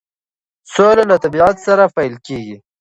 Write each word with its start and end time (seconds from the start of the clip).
سوله 0.73 1.03
له 1.09 1.15
طبیعت 1.23 1.55
سره 1.65 1.83
پیل 1.95 2.13
کیږي. 2.27 2.55